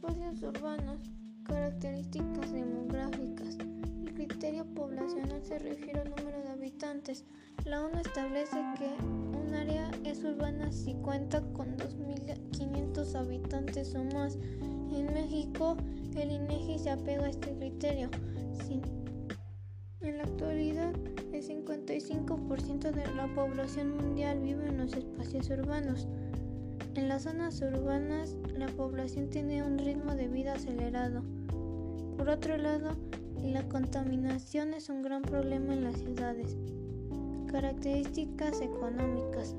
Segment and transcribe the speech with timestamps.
[0.00, 0.98] espacios urbanos,
[1.44, 3.58] características demográficas.
[4.06, 7.26] El criterio poblacional se refiere al número de habitantes.
[7.66, 14.38] La ONU establece que un área es urbana si cuenta con 2.500 habitantes o más.
[14.90, 15.76] En México,
[16.16, 18.08] el INEGI se apega a este criterio.
[20.00, 20.94] En la actualidad,
[21.30, 26.08] el 55% de la población mundial vive en los espacios urbanos.
[26.96, 31.22] En las zonas urbanas, la población tiene un ritmo de vida acelerado.
[32.16, 32.96] Por otro lado,
[33.44, 36.56] la contaminación es un gran problema en las ciudades.
[37.46, 39.54] Características económicas.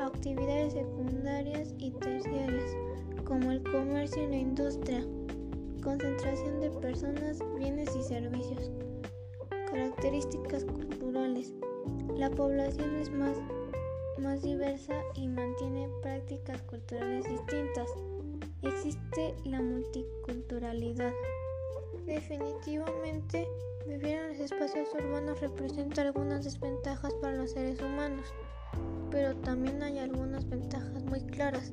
[0.00, 2.76] Actividades secundarias y terciarias,
[3.24, 5.04] como el comercio y la industria.
[5.82, 8.70] Concentración de personas, bienes y servicios.
[9.70, 11.52] Características culturales.
[12.16, 13.36] La población es más,
[14.18, 17.88] más diversa y mantiene prácticas culturales distintas.
[18.62, 21.12] Existe la multiculturalidad.
[22.06, 23.46] Definitivamente,
[23.86, 28.26] vivir en los espacios urbanos representa algunas desventajas para los seres humanos,
[29.10, 31.72] pero también hay algunas ventajas muy claras.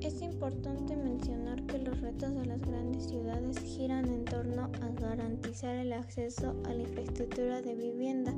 [0.00, 5.74] Es importante mencionar que los retos de las grandes ciudades giran en torno a garantizar
[5.76, 8.34] el acceso a la infraestructura de vivienda,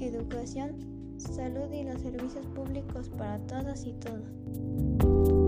[0.00, 5.45] educación, salud y los servicios públicos para todas y todos.